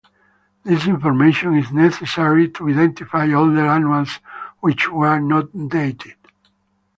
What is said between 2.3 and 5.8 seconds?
to identify older annuals which were not